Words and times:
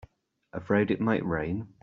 Afraid 0.51 0.89
it 0.89 0.99
might 0.99 1.23
rain? 1.23 1.67